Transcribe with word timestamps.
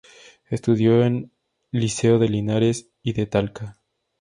Estudió 0.49 1.03
en 1.05 1.31
el 1.71 1.79
Liceo 1.81 2.17
de 2.17 2.27
Linares 2.27 2.87
y 3.03 3.13
de 3.13 3.27
Talca. 3.27 3.79